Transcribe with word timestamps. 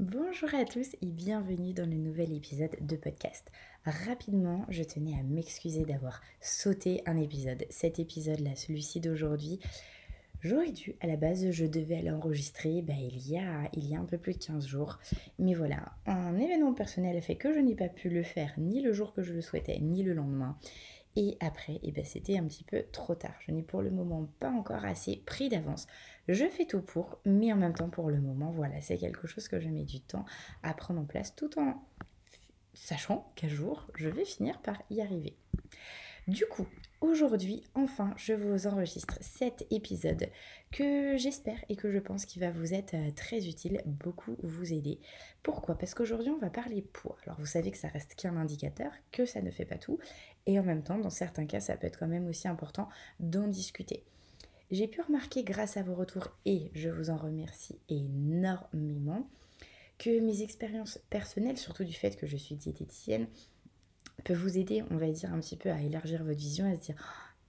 Bonjour 0.00 0.52
à 0.56 0.64
tous 0.64 0.96
et 1.02 1.06
bienvenue 1.06 1.72
dans 1.72 1.88
le 1.88 1.94
nouvel 1.94 2.32
épisode 2.32 2.76
de 2.80 2.96
podcast. 2.96 3.48
Rapidement, 3.84 4.66
je 4.68 4.82
tenais 4.82 5.14
à 5.14 5.22
m'excuser 5.22 5.84
d'avoir 5.84 6.20
sauté 6.40 7.04
un 7.06 7.16
épisode. 7.16 7.64
Cet 7.70 8.00
épisode-là, 8.00 8.56
celui-ci 8.56 8.98
d'aujourd'hui, 8.98 9.60
j'aurais 10.40 10.72
dû, 10.72 10.96
à 11.00 11.06
la 11.06 11.14
base, 11.14 11.48
je 11.52 11.64
devais 11.64 12.02
l'enregistrer 12.02 12.82
bah, 12.82 12.94
il, 12.98 13.30
y 13.30 13.38
a, 13.38 13.70
il 13.72 13.88
y 13.88 13.94
a 13.94 14.00
un 14.00 14.04
peu 14.04 14.18
plus 14.18 14.32
de 14.32 14.44
15 14.44 14.66
jours. 14.66 14.98
Mais 15.38 15.54
voilà, 15.54 15.92
un 16.06 16.40
événement 16.40 16.74
personnel 16.74 17.16
a 17.16 17.20
fait 17.20 17.36
que 17.36 17.54
je 17.54 17.60
n'ai 17.60 17.76
pas 17.76 17.88
pu 17.88 18.08
le 18.08 18.24
faire 18.24 18.52
ni 18.58 18.80
le 18.80 18.92
jour 18.92 19.14
que 19.14 19.22
je 19.22 19.32
le 19.32 19.42
souhaitais, 19.42 19.78
ni 19.78 20.02
le 20.02 20.12
lendemain. 20.12 20.58
Et 21.16 21.36
après, 21.40 21.78
eh 21.82 21.92
ben, 21.92 22.04
c'était 22.04 22.38
un 22.38 22.44
petit 22.44 22.64
peu 22.64 22.84
trop 22.90 23.14
tard. 23.14 23.34
Je 23.46 23.52
n'ai 23.52 23.62
pour 23.62 23.82
le 23.82 23.90
moment 23.90 24.28
pas 24.40 24.50
encore 24.50 24.84
assez 24.84 25.22
pris 25.24 25.48
d'avance. 25.48 25.86
Je 26.28 26.44
fais 26.46 26.66
tout 26.66 26.82
pour, 26.82 27.18
mais 27.24 27.52
en 27.52 27.56
même 27.56 27.74
temps, 27.74 27.88
pour 27.88 28.10
le 28.10 28.20
moment, 28.20 28.50
voilà, 28.50 28.80
c'est 28.80 28.98
quelque 28.98 29.26
chose 29.26 29.46
que 29.46 29.60
je 29.60 29.68
mets 29.68 29.84
du 29.84 30.00
temps 30.00 30.24
à 30.62 30.74
prendre 30.74 31.00
en 31.00 31.04
place 31.04 31.36
tout 31.36 31.58
en 31.58 31.82
sachant 32.72 33.32
qu'un 33.36 33.48
jour, 33.48 33.86
je 33.94 34.08
vais 34.08 34.24
finir 34.24 34.60
par 34.60 34.82
y 34.90 35.00
arriver. 35.00 35.36
Du 36.26 36.46
coup, 36.46 36.66
aujourd'hui, 37.02 37.62
enfin, 37.74 38.14
je 38.16 38.32
vous 38.32 38.66
enregistre 38.66 39.18
cet 39.20 39.66
épisode 39.70 40.30
que 40.72 41.18
j'espère 41.18 41.62
et 41.68 41.76
que 41.76 41.92
je 41.92 41.98
pense 41.98 42.24
qu'il 42.24 42.40
va 42.40 42.50
vous 42.50 42.72
être 42.72 42.94
euh, 42.94 43.10
très 43.10 43.46
utile, 43.46 43.82
beaucoup 43.84 44.34
vous 44.42 44.72
aider. 44.72 45.00
Pourquoi? 45.42 45.76
Parce 45.76 45.92
qu'aujourd'hui, 45.92 46.30
on 46.30 46.38
va 46.38 46.48
parler 46.48 46.80
poids. 46.80 47.18
Alors, 47.24 47.38
vous 47.38 47.46
savez 47.46 47.70
que 47.70 47.76
ça 47.76 47.88
reste 47.88 48.14
qu'un 48.14 48.36
indicateur, 48.36 48.90
que 49.12 49.26
ça 49.26 49.42
ne 49.42 49.50
fait 49.50 49.66
pas 49.66 49.76
tout, 49.76 49.98
et 50.46 50.58
en 50.58 50.62
même 50.62 50.82
temps, 50.82 50.98
dans 50.98 51.10
certains 51.10 51.46
cas, 51.46 51.60
ça 51.60 51.76
peut 51.76 51.86
être 51.86 51.98
quand 51.98 52.08
même 52.08 52.28
aussi 52.28 52.48
important 52.48 52.88
d'en 53.20 53.48
discuter. 53.48 54.04
J'ai 54.70 54.88
pu 54.88 55.00
remarquer 55.00 55.44
grâce 55.44 55.76
à 55.76 55.82
vos 55.82 55.94
retours, 55.94 56.28
et 56.44 56.70
je 56.74 56.88
vous 56.88 57.10
en 57.10 57.16
remercie 57.16 57.78
énormément, 57.88 59.28
que 59.98 60.20
mes 60.20 60.42
expériences 60.42 60.98
personnelles, 61.10 61.58
surtout 61.58 61.84
du 61.84 61.92
fait 61.92 62.16
que 62.16 62.26
je 62.26 62.36
suis 62.36 62.56
diététicienne, 62.56 63.28
peut 64.24 64.34
vous 64.34 64.58
aider, 64.58 64.82
on 64.90 64.96
va 64.96 65.10
dire, 65.10 65.32
un 65.32 65.40
petit 65.40 65.56
peu 65.56 65.70
à 65.70 65.80
élargir 65.80 66.24
votre 66.24 66.38
vision, 66.38 66.70
à 66.70 66.74
se 66.74 66.80
dire 66.80 66.96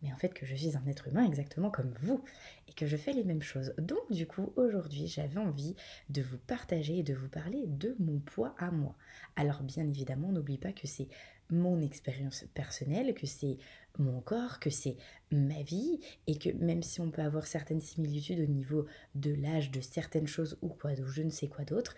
mais 0.01 0.13
en 0.13 0.17
fait 0.17 0.33
que 0.33 0.45
je 0.45 0.55
suis 0.55 0.75
un 0.75 0.85
être 0.87 1.07
humain 1.07 1.25
exactement 1.25 1.71
comme 1.71 1.93
vous 2.01 2.23
et 2.67 2.73
que 2.73 2.85
je 2.85 2.97
fais 2.97 3.13
les 3.13 3.23
mêmes 3.23 3.41
choses. 3.41 3.73
Donc 3.77 4.11
du 4.11 4.27
coup, 4.27 4.53
aujourd'hui, 4.55 5.07
j'avais 5.07 5.39
envie 5.39 5.75
de 6.09 6.21
vous 6.21 6.37
partager 6.37 6.99
et 6.99 7.03
de 7.03 7.13
vous 7.13 7.29
parler 7.29 7.63
de 7.65 7.95
mon 7.99 8.19
poids 8.19 8.53
à 8.59 8.71
moi. 8.71 8.95
Alors 9.35 9.63
bien 9.63 9.87
évidemment, 9.87 10.31
n'oublie 10.31 10.57
pas 10.57 10.73
que 10.73 10.87
c'est 10.87 11.07
mon 11.49 11.81
expérience 11.81 12.45
personnelle, 12.53 13.13
que 13.13 13.27
c'est 13.27 13.57
mon 13.97 14.21
corps, 14.21 14.59
que 14.59 14.69
c'est 14.69 14.97
ma 15.31 15.61
vie, 15.61 15.99
et 16.27 16.37
que 16.37 16.49
même 16.49 16.83
si 16.83 17.01
on 17.01 17.11
peut 17.11 17.21
avoir 17.21 17.47
certaines 17.47 17.81
similitudes 17.81 18.39
au 18.39 18.51
niveau 18.51 18.85
de 19.15 19.33
l'âge 19.33 19.71
de 19.71 19.81
certaines 19.81 20.27
choses 20.27 20.57
ou 20.61 20.69
quoi, 20.69 20.91
ou 20.93 21.07
je 21.07 21.21
ne 21.21 21.29
sais 21.29 21.47
quoi 21.47 21.65
d'autre, 21.65 21.95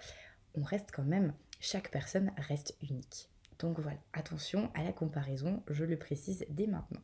on 0.55 0.63
reste 0.63 0.91
quand 0.91 1.03
même, 1.03 1.33
chaque 1.59 1.91
personne 1.91 2.31
reste 2.37 2.77
unique. 2.81 3.29
Donc 3.59 3.79
voilà, 3.79 3.99
attention 4.13 4.71
à 4.75 4.83
la 4.83 4.91
comparaison, 4.91 5.63
je 5.69 5.83
le 5.83 5.97
précise 5.97 6.45
dès 6.49 6.67
maintenant. 6.67 7.01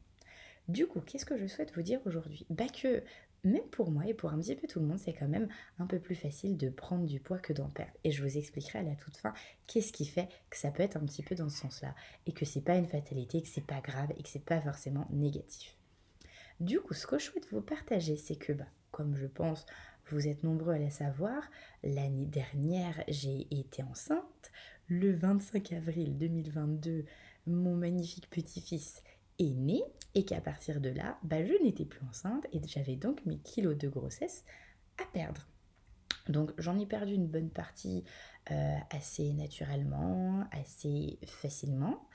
Du 0.69 0.87
coup, 0.87 1.01
qu'est-ce 1.01 1.25
que 1.25 1.37
je 1.37 1.47
souhaite 1.47 1.73
vous 1.75 1.81
dire 1.81 1.99
aujourd'hui? 2.05 2.45
Bah 2.49 2.67
que 2.67 3.03
même 3.43 3.67
pour 3.71 3.91
moi 3.91 4.05
et 4.07 4.13
pour 4.13 4.31
un 4.31 4.39
petit 4.39 4.55
peu 4.55 4.67
tout 4.67 4.79
le 4.79 4.85
monde, 4.85 4.99
c'est 4.99 5.13
quand 5.13 5.27
même 5.27 5.47
un 5.79 5.85
peu 5.85 5.99
plus 5.99 6.15
facile 6.15 6.57
de 6.57 6.69
prendre 6.69 7.05
du 7.05 7.19
poids 7.19 7.39
que 7.39 7.53
d'en 7.53 7.69
perdre. 7.69 7.93
Et 8.03 8.11
je 8.11 8.23
vous 8.23 8.37
expliquerai 8.37 8.79
à 8.79 8.83
la 8.83 8.95
toute 8.95 9.17
fin 9.17 9.33
qu'est-ce 9.67 9.91
qui 9.91 10.05
fait 10.05 10.29
que 10.49 10.57
ça 10.57 10.71
peut 10.71 10.83
être 10.83 10.97
un 10.97 11.05
petit 11.05 11.23
peu 11.23 11.35
dans 11.35 11.49
ce 11.49 11.57
sens-là 11.57 11.93
et 12.25 12.31
que 12.31 12.45
c'est 12.45 12.61
pas 12.61 12.75
une 12.75 12.87
fatalité, 12.87 13.41
que 13.41 13.47
c'est 13.47 13.65
pas 13.65 13.81
grave 13.81 14.11
et 14.17 14.23
que 14.23 14.29
c'est 14.29 14.45
pas 14.45 14.61
forcément 14.61 15.07
négatif. 15.11 15.77
Du 16.59 16.79
coup, 16.79 16.93
ce 16.93 17.07
que 17.07 17.19
je 17.19 17.25
souhaite 17.25 17.51
vous 17.51 17.61
partager, 17.61 18.15
c'est 18.15 18.35
que, 18.35 18.53
bah, 18.53 18.67
comme 18.91 19.15
je 19.15 19.27
pense 19.27 19.65
vous 20.09 20.27
êtes 20.27 20.43
nombreux 20.43 20.73
à 20.73 20.79
le 20.79 20.89
savoir, 20.89 21.49
l'année 21.83 22.25
dernière, 22.25 23.03
j'ai 23.07 23.47
été 23.51 23.83
enceinte. 23.83 24.51
Le 24.87 25.13
25 25.13 25.71
avril 25.73 26.17
2022, 26.17 27.05
mon 27.47 27.75
magnifique 27.75 28.29
petit-fils 28.29 29.01
est 29.43 29.55
né 29.55 29.83
et 30.15 30.25
qu'à 30.25 30.41
partir 30.41 30.79
de 30.81 30.89
là, 30.89 31.17
bah, 31.23 31.43
je 31.43 31.53
n'étais 31.63 31.85
plus 31.85 32.01
enceinte 32.07 32.45
et 32.51 32.61
j'avais 32.67 32.95
donc 32.95 33.25
mes 33.25 33.37
kilos 33.39 33.77
de 33.77 33.87
grossesse 33.87 34.43
à 35.01 35.05
perdre. 35.05 35.47
Donc 36.29 36.51
j'en 36.57 36.79
ai 36.79 36.85
perdu 36.85 37.13
une 37.13 37.27
bonne 37.27 37.49
partie 37.49 38.03
euh, 38.51 38.77
assez 38.91 39.33
naturellement, 39.33 40.45
assez 40.51 41.19
facilement. 41.25 42.07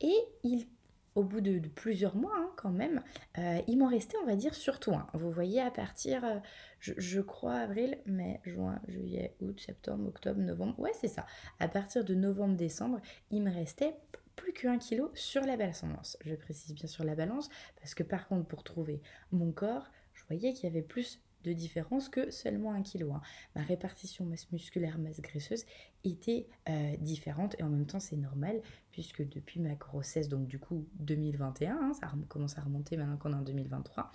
Et 0.00 0.16
il 0.44 0.66
au 1.14 1.24
bout 1.24 1.40
de, 1.40 1.58
plusieurs 1.68 2.16
mois 2.16 2.36
hein, 2.36 2.50
quand 2.56 2.70
même, 2.70 3.02
euh, 3.38 3.60
il 3.66 3.78
m'en 3.78 3.88
restait, 3.88 4.16
on 4.22 4.26
va 4.26 4.36
dire, 4.36 4.54
surtout 4.54 4.92
un. 4.92 5.06
Vous 5.14 5.30
voyez, 5.30 5.60
à 5.60 5.70
partir, 5.70 6.24
euh, 6.24 6.38
je, 6.78 7.20
crois, 7.20 7.54
avril, 7.54 7.98
mai, 8.06 8.40
juin, 8.44 8.80
juillet, 8.86 9.34
août, 9.40 9.60
septembre, 9.60 10.08
octobre, 10.08 10.40
novembre, 10.40 10.78
ouais, 10.78 10.92
c'est 11.00 11.08
ça. 11.08 11.26
À 11.58 11.68
partir 11.68 12.04
de 12.04 12.14
novembre-décembre, 12.14 13.00
il 13.30 13.42
me 13.42 13.52
restait 13.52 13.96
plus 14.40 14.52
qu'un 14.54 14.78
kilo 14.78 15.10
sur 15.14 15.42
la 15.42 15.58
balance. 15.58 16.16
Je 16.24 16.34
précise 16.34 16.74
bien 16.74 16.86
sur 16.86 17.04
la 17.04 17.14
balance, 17.14 17.50
parce 17.76 17.94
que 17.94 18.02
par 18.02 18.26
contre, 18.26 18.46
pour 18.46 18.64
trouver 18.64 19.02
mon 19.32 19.52
corps, 19.52 19.90
je 20.14 20.24
voyais 20.28 20.54
qu'il 20.54 20.64
y 20.64 20.72
avait 20.72 20.82
plus 20.82 21.20
de 21.44 21.52
différence 21.52 22.08
que 22.08 22.30
seulement 22.30 22.72
un 22.72 22.82
kilo. 22.82 23.12
Hein. 23.12 23.20
Ma 23.54 23.62
répartition 23.62 24.24
masse 24.24 24.50
musculaire, 24.50 24.98
masse 24.98 25.20
graisseuse 25.20 25.64
était 26.04 26.48
euh, 26.68 26.96
différente 26.98 27.54
et 27.58 27.62
en 27.62 27.68
même 27.68 27.86
temps 27.86 28.00
c'est 28.00 28.16
normal 28.16 28.60
puisque 28.92 29.26
depuis 29.26 29.60
ma 29.60 29.74
grossesse, 29.74 30.28
donc 30.28 30.46
du 30.46 30.58
coup 30.58 30.86
2021, 31.00 31.74
hein, 31.74 31.92
ça 31.94 32.10
commence 32.28 32.58
à 32.58 32.62
remonter 32.62 32.96
maintenant 32.96 33.16
qu'on 33.16 33.32
est 33.32 33.36
en 33.36 33.42
2023, 33.42 34.12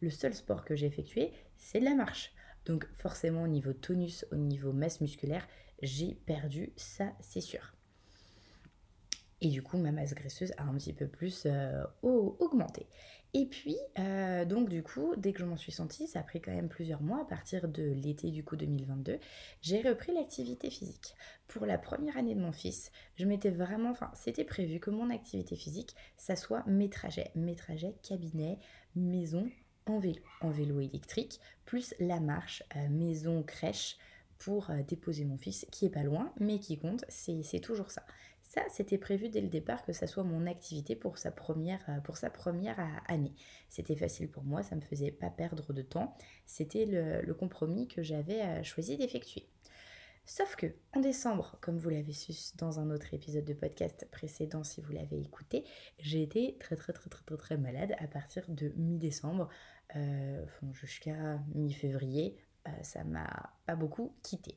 le 0.00 0.10
seul 0.10 0.34
sport 0.34 0.64
que 0.64 0.76
j'ai 0.76 0.86
effectué 0.86 1.32
c'est 1.56 1.80
de 1.80 1.84
la 1.84 1.94
marche. 1.94 2.32
Donc 2.66 2.86
forcément 2.92 3.42
au 3.42 3.48
niveau 3.48 3.72
tonus, 3.72 4.26
au 4.32 4.36
niveau 4.36 4.72
masse 4.72 5.00
musculaire, 5.00 5.46
j'ai 5.80 6.14
perdu, 6.14 6.72
ça 6.76 7.12
c'est 7.20 7.40
sûr. 7.40 7.74
Et 9.42 9.48
du 9.48 9.62
coup, 9.62 9.78
ma 9.78 9.90
masse 9.90 10.14
graisseuse 10.14 10.52
a 10.58 10.64
un 10.64 10.74
petit 10.74 10.92
peu 10.92 11.06
plus 11.06 11.44
euh, 11.46 11.82
augmenté. 12.02 12.86
Et 13.32 13.46
puis, 13.46 13.76
euh, 13.98 14.44
donc 14.44 14.68
du 14.68 14.82
coup, 14.82 15.14
dès 15.16 15.32
que 15.32 15.38
je 15.38 15.44
m'en 15.44 15.56
suis 15.56 15.70
sentie, 15.70 16.08
ça 16.08 16.20
a 16.20 16.22
pris 16.22 16.40
quand 16.40 16.52
même 16.52 16.68
plusieurs 16.68 17.00
mois, 17.00 17.22
à 17.22 17.24
partir 17.24 17.68
de 17.68 17.82
l'été 17.82 18.30
du 18.30 18.42
coup 18.42 18.56
2022, 18.56 19.18
j'ai 19.62 19.82
repris 19.82 20.12
l'activité 20.12 20.68
physique. 20.68 21.14
Pour 21.46 21.64
la 21.64 21.78
première 21.78 22.16
année 22.16 22.34
de 22.34 22.40
mon 22.40 22.52
fils, 22.52 22.90
je 23.16 23.26
m'étais 23.26 23.50
vraiment, 23.50 23.90
enfin, 23.90 24.10
c'était 24.14 24.44
prévu 24.44 24.80
que 24.80 24.90
mon 24.90 25.10
activité 25.10 25.54
physique, 25.54 25.94
ça 26.16 26.34
soit 26.34 26.64
mes 26.66 26.90
trajets, 26.90 27.30
mes 27.36 27.54
trajets 27.54 27.94
cabinet, 28.02 28.58
maison, 28.96 29.48
en 29.86 30.00
vélo, 30.00 30.22
en 30.40 30.50
vélo 30.50 30.80
électrique, 30.80 31.40
plus 31.64 31.94
la 32.00 32.18
marche, 32.18 32.64
euh, 32.76 32.88
maison, 32.88 33.44
crèche, 33.44 33.96
pour 34.38 34.70
déposer 34.88 35.26
mon 35.26 35.36
fils, 35.36 35.66
qui 35.70 35.84
est 35.84 35.90
pas 35.90 36.02
loin, 36.02 36.32
mais 36.40 36.58
qui 36.58 36.78
compte, 36.78 37.04
c'est 37.10 37.60
toujours 37.60 37.90
ça. 37.90 38.06
Ça, 38.50 38.62
c'était 38.68 38.98
prévu 38.98 39.28
dès 39.28 39.40
le 39.40 39.48
départ 39.48 39.84
que 39.84 39.92
ça 39.92 40.08
soit 40.08 40.24
mon 40.24 40.44
activité 40.48 40.96
pour 40.96 41.18
sa 41.18 41.30
première, 41.30 41.88
euh, 41.88 42.00
pour 42.00 42.16
sa 42.16 42.30
première 42.30 42.80
euh, 42.80 42.84
année. 43.06 43.32
C'était 43.68 43.94
facile 43.94 44.28
pour 44.28 44.42
moi, 44.42 44.64
ça 44.64 44.74
ne 44.74 44.80
me 44.80 44.84
faisait 44.84 45.12
pas 45.12 45.30
perdre 45.30 45.72
de 45.72 45.82
temps. 45.82 46.16
C'était 46.46 46.84
le, 46.84 47.32
compromis 47.32 47.86
que 47.86 48.02
j'avais 48.02 48.42
euh, 48.42 48.64
choisi 48.64 48.96
d'effectuer. 48.96 49.46
Sauf 50.26 50.56
que 50.56 50.66
en 50.96 50.98
décembre, 50.98 51.58
comme 51.60 51.78
vous 51.78 51.90
l'avez 51.90 52.12
su 52.12 52.32
dans 52.56 52.80
un 52.80 52.90
autre 52.90 53.14
épisode 53.14 53.44
de 53.44 53.54
podcast 53.54 54.08
précédent, 54.10 54.64
si 54.64 54.80
vous 54.80 54.90
l'avez 54.90 55.20
écouté, 55.20 55.62
j'ai 56.00 56.20
été 56.20 56.56
très 56.58 56.74
très 56.74 56.92
très 56.92 57.08
très 57.08 57.24
très 57.24 57.36
très 57.36 57.56
malade 57.56 57.94
à 58.00 58.08
partir 58.08 58.42
de 58.48 58.72
mi-décembre 58.76 59.48
jusqu'à 60.72 61.38
mi-février. 61.54 62.36
ça 62.82 63.04
m'a 63.04 63.54
pas 63.64 63.76
beaucoup 63.76 64.12
quitté. 64.24 64.56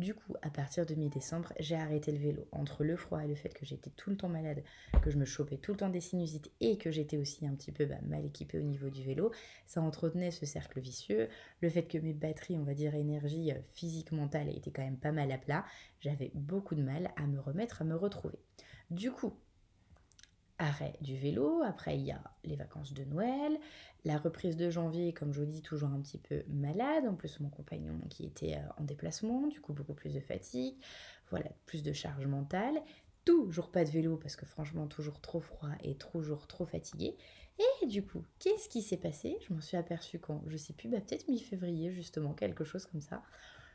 Du 0.00 0.14
coup, 0.14 0.34
à 0.40 0.48
partir 0.48 0.86
de 0.86 0.94
mi-décembre, 0.94 1.52
j'ai 1.60 1.74
arrêté 1.74 2.10
le 2.10 2.16
vélo. 2.16 2.48
Entre 2.52 2.84
le 2.84 2.96
froid 2.96 3.22
et 3.22 3.28
le 3.28 3.34
fait 3.34 3.52
que 3.52 3.66
j'étais 3.66 3.90
tout 3.90 4.08
le 4.08 4.16
temps 4.16 4.30
malade, 4.30 4.62
que 5.02 5.10
je 5.10 5.18
me 5.18 5.26
chopais 5.26 5.58
tout 5.58 5.72
le 5.72 5.76
temps 5.76 5.90
des 5.90 6.00
sinusites 6.00 6.50
et 6.62 6.78
que 6.78 6.90
j'étais 6.90 7.18
aussi 7.18 7.46
un 7.46 7.54
petit 7.54 7.70
peu 7.70 7.84
bah, 7.84 8.00
mal 8.06 8.24
équipée 8.24 8.58
au 8.58 8.62
niveau 8.62 8.88
du 8.88 9.04
vélo, 9.04 9.30
ça 9.66 9.82
entretenait 9.82 10.30
ce 10.30 10.46
cercle 10.46 10.80
vicieux. 10.80 11.28
Le 11.60 11.68
fait 11.68 11.82
que 11.82 11.98
mes 11.98 12.14
batteries, 12.14 12.56
on 12.56 12.64
va 12.64 12.72
dire 12.72 12.94
énergie 12.94 13.52
euh, 13.52 13.58
physique, 13.74 14.10
mentale, 14.12 14.48
étaient 14.48 14.70
quand 14.70 14.80
même 14.80 14.96
pas 14.96 15.12
mal 15.12 15.30
à 15.32 15.36
plat, 15.36 15.66
j'avais 16.00 16.30
beaucoup 16.32 16.74
de 16.74 16.82
mal 16.82 17.10
à 17.16 17.26
me 17.26 17.38
remettre, 17.38 17.82
à 17.82 17.84
me 17.84 17.94
retrouver. 17.94 18.38
Du 18.90 19.12
coup, 19.12 19.34
arrêt 20.60 20.92
du 21.00 21.16
vélo, 21.16 21.62
après 21.64 21.96
il 21.98 22.04
y 22.04 22.12
a 22.12 22.22
les 22.44 22.54
vacances 22.54 22.92
de 22.92 23.04
Noël, 23.04 23.58
la 24.04 24.18
reprise 24.18 24.56
de 24.56 24.70
janvier, 24.70 25.12
comme 25.12 25.32
je 25.32 25.40
vous 25.40 25.50
dis, 25.50 25.62
toujours 25.62 25.88
un 25.90 26.00
petit 26.00 26.18
peu 26.18 26.44
malade, 26.48 27.06
en 27.08 27.14
plus 27.14 27.40
mon 27.40 27.48
compagnon 27.48 27.98
qui 28.10 28.24
était 28.24 28.56
euh, 28.56 28.68
en 28.78 28.84
déplacement, 28.84 29.46
du 29.46 29.60
coup 29.60 29.72
beaucoup 29.72 29.94
plus 29.94 30.14
de 30.14 30.20
fatigue, 30.20 30.76
voilà, 31.30 31.50
plus 31.66 31.82
de 31.82 31.92
charge 31.92 32.26
mentale, 32.26 32.80
toujours 33.24 33.70
pas 33.70 33.84
de 33.84 33.90
vélo 33.90 34.16
parce 34.16 34.36
que 34.36 34.46
franchement 34.46 34.86
toujours 34.86 35.20
trop 35.20 35.40
froid 35.40 35.70
et 35.82 35.96
toujours 35.96 36.46
trop 36.46 36.66
fatigué. 36.66 37.16
Et 37.82 37.86
du 37.86 38.04
coup, 38.04 38.24
qu'est-ce 38.38 38.68
qui 38.68 38.80
s'est 38.80 38.96
passé? 38.96 39.36
Je 39.46 39.52
m'en 39.52 39.60
suis 39.60 39.76
aperçue 39.76 40.18
quand, 40.18 40.42
je 40.46 40.56
sais 40.56 40.72
plus, 40.72 40.88
bah 40.88 41.00
peut-être 41.00 41.28
mi-février 41.28 41.90
justement, 41.92 42.32
quelque 42.32 42.64
chose 42.64 42.86
comme 42.86 43.02
ça. 43.02 43.22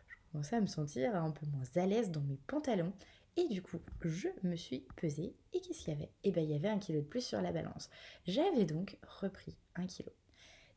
Je 0.07 0.15
commençais 0.31 0.55
à 0.55 0.61
me 0.61 0.67
sentir 0.67 1.15
un 1.15 1.31
peu 1.31 1.45
moins 1.47 1.63
à 1.75 1.85
l'aise 1.85 2.11
dans 2.11 2.21
mes 2.21 2.39
pantalons 2.47 2.93
et 3.37 3.47
du 3.47 3.61
coup, 3.61 3.79
je 4.01 4.29
me 4.43 4.55
suis 4.55 4.85
pesée. 4.95 5.35
Et 5.53 5.61
qu'est-ce 5.61 5.79
qu'il 5.79 5.93
y 5.93 5.97
avait? 5.97 6.11
Eh 6.23 6.31
bien, 6.31 6.43
il 6.43 6.51
y 6.51 6.55
avait 6.55 6.69
un 6.69 6.79
kilo 6.79 7.01
de 7.01 7.05
plus 7.05 7.25
sur 7.25 7.41
la 7.41 7.51
balance. 7.51 7.89
J'avais 8.25 8.65
donc 8.65 8.97
repris 9.21 9.57
un 9.75 9.87
kilo. 9.87 10.11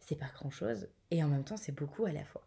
C'est 0.01 0.17
pas 0.17 0.31
grand-chose, 0.35 0.89
et 1.11 1.23
en 1.23 1.29
même 1.29 1.45
temps, 1.45 1.57
c'est 1.57 1.73
beaucoup 1.73 2.05
à 2.05 2.13
la 2.13 2.25
fois. 2.25 2.47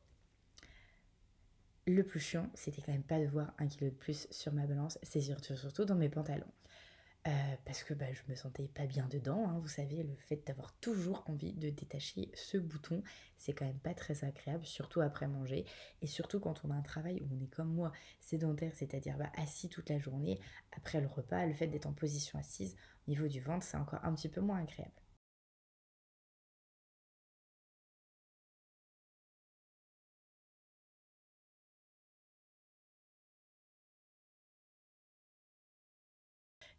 Le 1.87 2.03
plus 2.03 2.19
chiant, 2.19 2.49
c'était 2.53 2.81
quand 2.81 2.91
même 2.91 3.03
pas 3.03 3.19
de 3.19 3.27
voir 3.27 3.53
un 3.57 3.67
kilo 3.67 3.89
de 3.89 3.95
plus 3.95 4.27
sur 4.31 4.53
ma 4.53 4.65
balance, 4.65 4.99
c'est 5.03 5.21
surtout, 5.21 5.55
surtout 5.55 5.85
dans 5.85 5.95
mes 5.95 6.09
pantalons. 6.09 6.51
Euh, 7.27 7.55
parce 7.65 7.83
que 7.83 7.93
bah, 7.93 8.11
je 8.11 8.21
me 8.31 8.35
sentais 8.35 8.67
pas 8.67 8.87
bien 8.87 9.07
dedans. 9.07 9.47
Hein. 9.47 9.59
Vous 9.59 9.67
savez, 9.67 10.01
le 10.01 10.15
fait 10.15 10.45
d'avoir 10.47 10.73
toujours 10.79 11.23
envie 11.27 11.53
de 11.53 11.69
détacher 11.69 12.31
ce 12.33 12.57
bouton, 12.57 13.03
c'est 13.37 13.53
quand 13.53 13.65
même 13.65 13.79
pas 13.79 13.93
très 13.93 14.23
agréable, 14.23 14.65
surtout 14.65 15.01
après 15.01 15.27
manger. 15.27 15.65
Et 16.01 16.07
surtout 16.07 16.39
quand 16.39 16.65
on 16.65 16.71
a 16.71 16.75
un 16.75 16.81
travail 16.81 17.21
où 17.21 17.27
on 17.35 17.43
est 17.43 17.47
comme 17.47 17.73
moi, 17.73 17.91
sédentaire, 18.19 18.71
c'est-à-dire 18.75 19.17
bah, 19.17 19.31
assis 19.37 19.69
toute 19.69 19.89
la 19.89 19.99
journée, 19.99 20.39
après 20.71 20.99
le 20.99 21.07
repas, 21.07 21.45
le 21.45 21.53
fait 21.53 21.67
d'être 21.67 21.85
en 21.85 21.93
position 21.93 22.39
assise, 22.39 22.75
au 23.07 23.11
niveau 23.11 23.27
du 23.27 23.39
ventre, 23.39 23.65
c'est 23.65 23.77
encore 23.77 24.03
un 24.03 24.15
petit 24.15 24.29
peu 24.29 24.41
moins 24.41 24.59
agréable. 24.59 25.00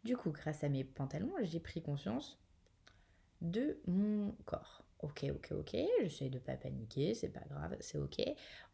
Du 0.03 0.17
coup, 0.17 0.31
grâce 0.31 0.63
à 0.63 0.69
mes 0.69 0.83
pantalons, 0.83 1.33
j'ai 1.43 1.59
pris 1.59 1.81
conscience 1.81 2.37
de 3.41 3.79
mon 3.87 4.33
corps. 4.45 4.83
Ok, 4.99 5.25
ok, 5.29 5.51
ok, 5.51 5.77
j'essaie 6.01 6.29
de 6.29 6.39
pas 6.39 6.55
paniquer, 6.55 7.13
c'est 7.13 7.29
pas 7.29 7.43
grave, 7.49 7.75
c'est 7.79 7.97
ok. 7.97 8.21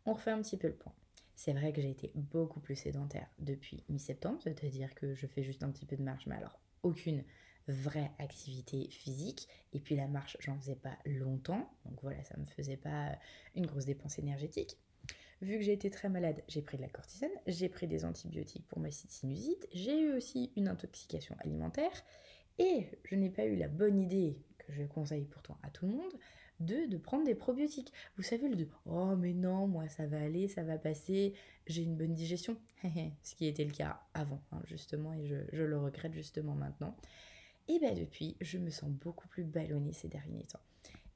On 0.05 0.13
refait 0.13 0.31
un 0.31 0.41
petit 0.41 0.57
peu 0.57 0.67
le 0.67 0.75
point. 0.75 0.93
C'est 1.35 1.53
vrai 1.53 1.71
que 1.71 1.81
j'ai 1.81 1.89
été 1.89 2.11
beaucoup 2.15 2.59
plus 2.59 2.75
sédentaire 2.75 3.27
depuis 3.39 3.83
mi-septembre, 3.89 4.39
c'est-à-dire 4.43 4.93
que 4.93 5.15
je 5.15 5.25
fais 5.27 5.43
juste 5.43 5.63
un 5.63 5.71
petit 5.71 5.85
peu 5.85 5.95
de 5.95 6.03
marche, 6.03 6.25
mais 6.27 6.35
alors 6.35 6.59
aucune 6.83 7.23
vraie 7.67 8.11
activité 8.19 8.89
physique. 8.89 9.47
Et 9.73 9.79
puis 9.79 9.95
la 9.95 10.07
marche, 10.07 10.35
j'en 10.39 10.57
faisais 10.57 10.75
pas 10.75 10.97
longtemps, 11.05 11.71
donc 11.85 11.99
voilà, 12.01 12.23
ça 12.23 12.37
me 12.37 12.45
faisait 12.45 12.77
pas 12.77 13.17
une 13.55 13.67
grosse 13.67 13.85
dépense 13.85 14.19
énergétique. 14.19 14.77
Vu 15.41 15.57
que 15.57 15.62
j'ai 15.62 15.74
été 15.74 15.89
très 15.89 16.09
malade, 16.09 16.44
j'ai 16.50 16.62
pris 16.62 16.75
de 16.75 16.81
la 16.81 16.89
cortisone, 16.89 17.30
j'ai 17.47 17.69
pris 17.69 17.88
des 17.88 18.03
antibiotiques 18.03 18.68
pour 18.68 18.80
ma 18.80 18.91
sinusite, 18.91 19.68
j'ai 19.74 19.97
eu 20.01 20.13
aussi 20.13 20.51
une 20.57 20.68
intoxication 20.68 21.36
alimentaire 21.39 21.91
et 22.57 22.88
je 23.06 23.15
n'ai 23.15 23.30
pas 23.30 23.45
eu 23.45 23.56
la 23.56 23.69
bonne 23.69 24.01
idée, 24.01 24.38
que 24.57 24.74
je 24.74 24.83
conseille 24.83 25.24
pourtant 25.24 25.57
à 25.63 25.69
tout 25.69 25.86
le 25.86 25.94
monde, 25.94 26.13
de, 26.59 26.97
prendre 26.97 27.24
des 27.24 27.36
probiotiques. 27.36 27.94
Vous 28.18 28.24
savez, 28.24 28.50
le 28.50 28.57
de 28.57 28.68
Oh, 28.86 29.15
mais 29.15 29.33
non, 29.33 29.65
moi 29.65 29.88
ça 29.88 30.06
va 30.07 30.21
aller, 30.21 30.50
ça 30.50 30.63
va 30.63 30.77
passer, 30.77 31.33
j'ai 31.68 31.83
une 31.83 31.95
bonne 31.95 32.13
digestion. 32.13 32.57
Ce 33.24 33.33
qui 33.36 33.47
était 33.47 33.63
le 33.63 33.71
cas 33.71 34.01
avant, 34.13 34.41
hein, 34.51 34.62
justement, 34.65 35.13
et 35.13 35.25
je, 35.25 35.36
je, 35.53 35.63
le 35.63 35.77
regrette 35.77 36.13
justement 36.13 36.53
maintenant. 36.53 36.97
Et 37.69 37.80
bien 37.80 37.94
depuis, 37.94 38.36
je 38.41 38.57
me 38.57 38.71
sens 38.71 38.89
beaucoup 38.89 39.30
plus 39.30 39.45
ballonnée 39.45 39.94
ces 39.94 40.09
derniers 40.09 40.44
temps. 40.44 40.59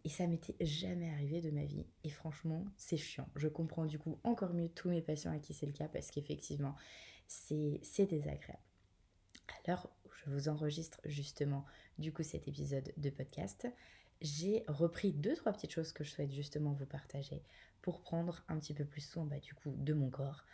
Et 0.05 0.09
ça 0.09 0.27
m'était 0.27 0.55
jamais 0.59 1.09
arrivé 1.09 1.41
de 1.41 1.49
ma 1.49 1.63
vie. 1.63 1.85
Et 2.03 2.09
franchement, 2.09 2.65
c'est 2.75 2.97
chiant. 2.97 3.29
Je 3.35 3.47
comprends 3.47 3.85
du 3.85 3.97
coup 3.99 4.19
encore 4.23 4.53
mieux 4.53 4.69
tous 4.69 4.89
mes 4.89 5.01
patients 5.01 5.31
à 5.31 5.39
qui 5.39 5.53
c'est 5.53 5.65
le 5.65 5.71
cas 5.71 5.87
parce 5.87 6.11
qu'effectivement, 6.11 6.75
c'est 7.27 7.79
désagréable. 8.05 8.61
Alors, 9.65 9.89
je 10.11 10.29
vous 10.29 10.49
enregistre 10.49 10.99
justement 11.05 11.65
du 11.97 12.11
coup 12.11 12.23
cet 12.23 12.47
épisode 12.47 12.93
de 12.97 13.09
podcast. 13.09 13.67
J'ai 14.21 14.63
repris 14.67 15.11
deux 15.11 15.35
trois 15.35 15.51
petites 15.51 15.71
choses 15.71 15.91
que 15.91 16.03
je 16.03 16.11
souhaite 16.11 16.31
justement 16.31 16.73
vous 16.73 16.85
partager 16.85 17.43
pour 17.81 18.01
prendre 18.01 18.43
un 18.47 18.59
petit 18.59 18.73
peu 18.73 18.85
plus 18.85 19.01
soin 19.01 19.25
bah, 19.25 19.39
du 19.39 19.53
coup 19.53 19.73
de 19.75 19.93
mon 19.93 20.09
corps, 20.09 20.45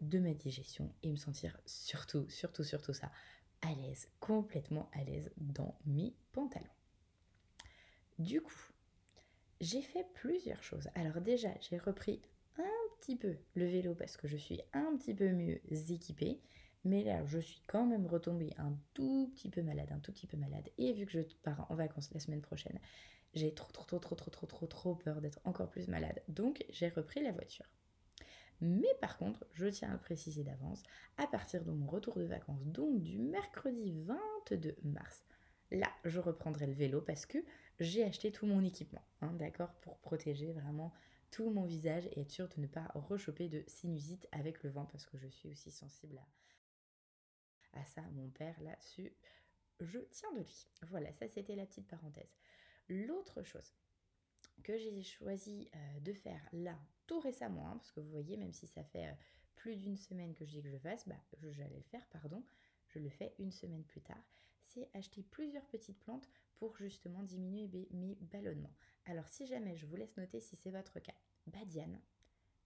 de 0.00 0.18
ma 0.18 0.32
digestion 0.32 0.92
et 1.02 1.10
me 1.10 1.16
sentir 1.16 1.60
surtout, 1.66 2.28
surtout, 2.28 2.64
surtout 2.64 2.94
ça, 2.94 3.10
à 3.62 3.74
l'aise, 3.74 4.08
complètement 4.20 4.88
à 4.94 5.04
l'aise 5.04 5.30
dans 5.36 5.78
mes 5.84 6.14
pantalons. 6.32 6.64
Du 8.18 8.40
coup, 8.40 8.72
j'ai 9.60 9.82
fait 9.82 10.06
plusieurs 10.14 10.62
choses. 10.62 10.88
Alors 10.94 11.20
déjà, 11.20 11.50
j'ai 11.60 11.78
repris 11.78 12.20
un 12.58 12.96
petit 13.00 13.16
peu 13.16 13.36
le 13.54 13.66
vélo 13.66 13.94
parce 13.94 14.16
que 14.16 14.28
je 14.28 14.36
suis 14.36 14.60
un 14.72 14.96
petit 14.96 15.14
peu 15.14 15.30
mieux 15.30 15.60
équipée. 15.90 16.40
Mais 16.84 17.02
là, 17.02 17.24
je 17.26 17.38
suis 17.38 17.60
quand 17.66 17.86
même 17.86 18.06
retombée 18.06 18.52
un 18.56 18.78
tout 18.94 19.32
petit 19.34 19.50
peu 19.50 19.62
malade, 19.62 19.90
un 19.90 19.98
tout 19.98 20.12
petit 20.12 20.26
peu 20.26 20.36
malade. 20.36 20.68
Et 20.78 20.92
vu 20.92 21.06
que 21.06 21.12
je 21.12 21.20
pars 21.42 21.66
en 21.70 21.74
vacances 21.74 22.12
la 22.14 22.20
semaine 22.20 22.40
prochaine, 22.40 22.78
j'ai 23.34 23.52
trop, 23.52 23.70
trop, 23.72 23.84
trop, 23.84 23.98
trop, 23.98 24.14
trop, 24.14 24.30
trop, 24.30 24.46
trop, 24.46 24.66
trop 24.66 24.94
peur 24.94 25.20
d'être 25.20 25.40
encore 25.44 25.68
plus 25.68 25.88
malade. 25.88 26.22
Donc, 26.28 26.64
j'ai 26.70 26.88
repris 26.88 27.20
la 27.20 27.32
voiture. 27.32 27.66
Mais 28.60 28.88
par 29.00 29.18
contre, 29.18 29.44
je 29.52 29.66
tiens 29.66 29.92
à 29.92 29.98
préciser 29.98 30.42
d'avance, 30.42 30.82
à 31.16 31.26
partir 31.26 31.64
de 31.64 31.70
mon 31.70 31.86
retour 31.86 32.16
de 32.18 32.24
vacances, 32.24 32.64
donc 32.66 33.02
du 33.02 33.18
mercredi 33.18 33.92
22 34.50 34.76
mars, 34.82 35.24
là, 35.70 35.90
je 36.04 36.20
reprendrai 36.20 36.66
le 36.66 36.72
vélo 36.72 37.00
parce 37.00 37.26
que 37.26 37.38
j'ai 37.80 38.04
acheté 38.04 38.32
tout 38.32 38.46
mon 38.46 38.64
équipement, 38.64 39.04
hein, 39.20 39.32
d'accord, 39.34 39.72
pour 39.80 39.98
protéger 39.98 40.52
vraiment 40.52 40.92
tout 41.30 41.50
mon 41.50 41.64
visage 41.64 42.06
et 42.12 42.20
être 42.22 42.30
sûr 42.30 42.48
de 42.48 42.60
ne 42.60 42.66
pas 42.66 42.90
rechoper 42.94 43.48
de 43.48 43.62
sinusite 43.66 44.26
avec 44.32 44.62
le 44.62 44.70
vent 44.70 44.86
parce 44.86 45.06
que 45.06 45.18
je 45.18 45.28
suis 45.28 45.50
aussi 45.50 45.70
sensible 45.70 46.20
à, 47.74 47.84
ça, 47.84 48.02
mon 48.12 48.28
père 48.30 48.60
là-dessus. 48.62 49.12
Je 49.80 49.98
tiens 50.10 50.32
de 50.32 50.40
lui. 50.40 50.66
Voilà, 50.88 51.12
ça 51.12 51.28
c'était 51.28 51.54
la 51.54 51.66
petite 51.66 51.86
parenthèse. 51.86 52.34
L'autre 52.88 53.42
chose 53.42 53.74
que 54.64 54.76
j'ai 54.76 55.02
choisi 55.02 55.70
euh, 55.74 56.00
de 56.00 56.12
faire 56.12 56.40
là 56.52 56.76
tout 57.06 57.20
récemment, 57.20 57.68
hein, 57.68 57.76
parce 57.76 57.92
que 57.92 58.00
vous 58.00 58.10
voyez, 58.10 58.36
même 58.36 58.52
si 58.52 58.66
ça 58.66 58.82
fait 58.82 59.06
euh, 59.06 59.12
plus 59.54 59.76
d'une 59.76 59.96
semaine 59.96 60.34
que 60.34 60.44
je 60.44 60.50
dis 60.50 60.62
que 60.62 60.70
je 60.70 60.78
fasse, 60.78 61.06
bah, 61.06 61.16
j'allais 61.42 61.76
le 61.76 61.82
faire, 61.82 62.06
pardon, 62.08 62.42
je 62.88 62.98
le 62.98 63.08
fais 63.08 63.34
une 63.38 63.52
semaine 63.52 63.84
plus 63.84 64.00
tard, 64.00 64.22
c'est 64.68 64.88
acheter 64.94 65.22
plusieurs 65.22 65.66
petites 65.66 65.98
plantes 65.98 66.28
pour 66.56 66.76
justement 66.76 67.22
diminuer 67.22 67.68
mes 67.90 68.16
ballonnements. 68.20 68.74
Alors 69.06 69.28
si 69.28 69.46
jamais 69.46 69.76
je 69.76 69.86
vous 69.86 69.96
laisse 69.96 70.16
noter 70.16 70.40
si 70.40 70.56
c'est 70.56 70.70
votre 70.70 71.00
cas, 71.00 71.14
badiane, 71.46 72.00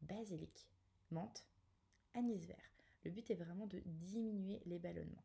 basilic, 0.00 0.69
menthe, 1.10 1.46
anis 2.14 2.44
vert. 2.46 2.73
Le 3.04 3.11
but 3.11 3.30
est 3.30 3.37
vraiment 3.37 3.66
de 3.66 3.80
diminuer 3.85 4.61
les 4.66 4.78
ballonnements. 4.78 5.25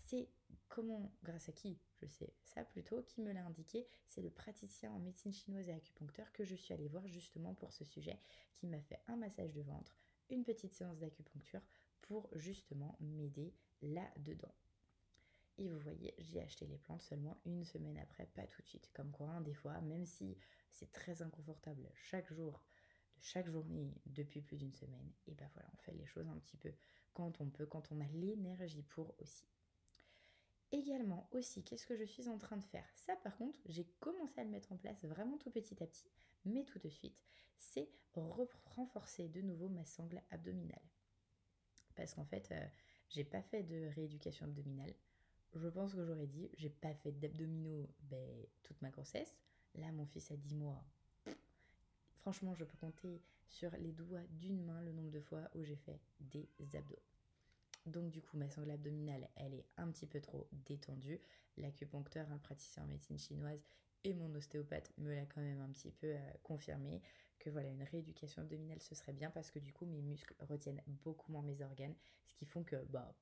C'est 0.00 0.28
comment, 0.68 1.12
grâce 1.22 1.48
à 1.48 1.52
qui, 1.52 1.78
je 1.96 2.06
sais 2.06 2.32
ça 2.42 2.64
plutôt, 2.64 3.02
qui 3.02 3.20
me 3.20 3.32
l'a 3.32 3.44
indiqué, 3.44 3.86
c'est 4.08 4.22
le 4.22 4.30
praticien 4.30 4.92
en 4.92 4.98
médecine 4.98 5.32
chinoise 5.32 5.68
et 5.68 5.72
acupuncteur 5.72 6.32
que 6.32 6.44
je 6.44 6.54
suis 6.54 6.72
allée 6.74 6.88
voir 6.88 7.06
justement 7.08 7.54
pour 7.54 7.72
ce 7.72 7.84
sujet, 7.84 8.20
qui 8.54 8.66
m'a 8.66 8.80
fait 8.80 9.00
un 9.08 9.16
massage 9.16 9.52
de 9.52 9.62
ventre, 9.62 9.98
une 10.30 10.44
petite 10.44 10.74
séance 10.74 10.98
d'acupuncture 10.98 11.62
pour 12.02 12.28
justement 12.34 12.96
m'aider 13.00 13.54
là-dedans. 13.82 14.54
Et 15.58 15.68
vous 15.68 15.78
voyez, 15.78 16.14
j'ai 16.18 16.40
acheté 16.40 16.66
les 16.66 16.78
plantes 16.78 17.02
seulement 17.02 17.40
une 17.46 17.64
semaine 17.64 17.96
après, 17.98 18.26
pas 18.26 18.46
tout 18.46 18.62
de 18.62 18.68
suite. 18.68 18.90
Comme 18.92 19.10
quoi, 19.10 19.28
hein, 19.28 19.40
des 19.40 19.54
fois, 19.54 19.80
même 19.80 20.04
si 20.04 20.36
c'est 20.70 20.92
très 20.92 21.22
inconfortable 21.22 21.90
chaque 21.94 22.30
jour, 22.32 22.62
de 23.16 23.22
chaque 23.22 23.48
journée, 23.48 23.94
depuis 24.04 24.42
plus 24.42 24.58
d'une 24.58 24.74
semaine, 24.74 25.12
et 25.26 25.34
ben 25.34 25.48
voilà, 25.54 25.70
on 25.72 25.78
fait 25.78 25.94
les 25.94 26.06
choses 26.06 26.28
un 26.28 26.38
petit 26.38 26.58
peu 26.58 26.74
quand 27.14 27.40
on 27.40 27.48
peut, 27.48 27.64
quand 27.64 27.90
on 27.90 28.00
a 28.00 28.08
l'énergie 28.08 28.82
pour 28.82 29.14
aussi. 29.18 29.48
Également, 30.72 31.28
aussi, 31.30 31.64
qu'est-ce 31.64 31.86
que 31.86 31.96
je 31.96 32.04
suis 32.04 32.28
en 32.28 32.38
train 32.38 32.56
de 32.56 32.64
faire? 32.64 32.86
Ça, 32.94 33.16
par 33.16 33.36
contre, 33.36 33.58
j'ai 33.66 33.86
commencé 34.00 34.40
à 34.40 34.44
le 34.44 34.50
mettre 34.50 34.72
en 34.72 34.76
place 34.76 35.04
vraiment 35.04 35.38
tout 35.38 35.50
petit 35.50 35.82
à 35.82 35.86
petit, 35.86 36.10
mais 36.44 36.64
tout 36.64 36.78
de 36.78 36.88
suite, 36.88 37.18
c'est 37.56 37.88
renforcer 38.14 39.28
de 39.28 39.40
nouveau 39.40 39.68
ma 39.68 39.84
sangle 39.84 40.22
abdominale. 40.30 40.82
Parce 41.94 42.14
qu'en 42.14 42.24
fait, 42.24 42.50
euh, 42.50 42.66
j'ai 43.08 43.24
pas 43.24 43.42
fait 43.42 43.62
de 43.62 43.88
rééducation 43.94 44.46
abdominale. 44.46 44.94
Je 45.54 45.68
pense 45.68 45.94
que 45.94 46.04
j'aurais 46.04 46.26
dit, 46.26 46.50
j'ai 46.56 46.70
pas 46.70 46.94
fait 46.94 47.12
d'abdominaux 47.12 47.88
ben, 48.00 48.46
toute 48.62 48.80
ma 48.82 48.90
grossesse. 48.90 49.34
Là, 49.74 49.90
mon 49.92 50.06
fils 50.06 50.30
a 50.30 50.36
10 50.36 50.54
mois. 50.54 50.84
Franchement, 52.16 52.54
je 52.54 52.64
peux 52.64 52.76
compter 52.78 53.22
sur 53.46 53.70
les 53.76 53.92
doigts 53.92 54.24
d'une 54.30 54.62
main 54.64 54.80
le 54.82 54.92
nombre 54.92 55.10
de 55.10 55.20
fois 55.20 55.48
où 55.54 55.62
j'ai 55.62 55.76
fait 55.76 56.00
des 56.20 56.48
abdos. 56.74 56.98
Donc 57.86 58.10
du 58.10 58.20
coup, 58.20 58.36
ma 58.36 58.50
sangle 58.50 58.72
abdominale, 58.72 59.28
elle 59.36 59.54
est 59.54 59.66
un 59.76 59.90
petit 59.90 60.06
peu 60.06 60.20
trop 60.20 60.48
détendue. 60.50 61.20
L'acupuncteur, 61.56 62.30
un 62.32 62.38
praticien 62.38 62.82
en 62.82 62.86
médecine 62.86 63.18
chinoise 63.18 63.62
et 64.02 64.12
mon 64.12 64.34
ostéopathe 64.34 64.92
me 64.98 65.14
l'a 65.14 65.26
quand 65.26 65.40
même 65.40 65.60
un 65.60 65.70
petit 65.70 65.90
peu 65.90 66.08
euh, 66.08 66.32
confirmé 66.42 67.00
que 67.38 67.50
voilà 67.50 67.68
une 67.68 67.82
rééducation 67.82 68.42
abdominale 68.42 68.80
ce 68.80 68.94
serait 68.94 69.12
bien 69.12 69.30
parce 69.30 69.50
que 69.50 69.58
du 69.58 69.72
coup 69.72 69.84
mes 69.84 70.00
muscles 70.00 70.34
retiennent 70.40 70.82
beaucoup 70.86 71.32
moins 71.32 71.42
mes 71.42 71.60
organes 71.60 71.94
ce 72.26 72.34
qui 72.34 72.44
font 72.44 72.62
que 72.62 72.76
bah 72.86 73.12